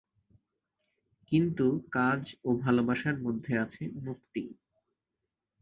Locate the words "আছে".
3.57-3.83